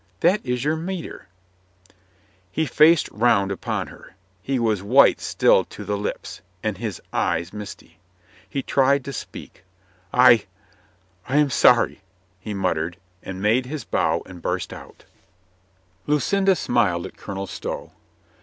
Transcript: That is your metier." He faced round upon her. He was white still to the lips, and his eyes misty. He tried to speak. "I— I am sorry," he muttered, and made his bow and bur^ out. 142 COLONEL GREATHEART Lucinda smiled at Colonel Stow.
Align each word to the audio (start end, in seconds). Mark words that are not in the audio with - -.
That 0.21 0.43
is 0.43 0.63
your 0.63 0.75
metier." 0.77 1.27
He 2.51 2.65
faced 2.65 3.07
round 3.11 3.51
upon 3.51 3.89
her. 3.89 4.15
He 4.41 4.57
was 4.57 4.81
white 4.81 5.21
still 5.21 5.63
to 5.65 5.85
the 5.85 5.95
lips, 5.95 6.41
and 6.63 6.79
his 6.79 6.99
eyes 7.13 7.53
misty. 7.53 7.99
He 8.49 8.63
tried 8.63 9.05
to 9.05 9.13
speak. 9.13 9.63
"I— 10.11 10.47
I 11.29 11.37
am 11.37 11.51
sorry," 11.51 12.01
he 12.39 12.51
muttered, 12.55 12.97
and 13.21 13.43
made 13.43 13.67
his 13.67 13.83
bow 13.83 14.23
and 14.25 14.41
bur^ 14.41 14.73
out. 14.73 15.05
142 15.05 15.05
COLONEL 15.05 16.07
GREATHEART 16.07 16.07
Lucinda 16.07 16.55
smiled 16.55 17.05
at 17.05 17.15
Colonel 17.17 17.45
Stow. 17.45 17.91